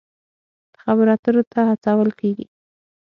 [0.73, 2.45] د خبرو اترو ته هڅول کیږي.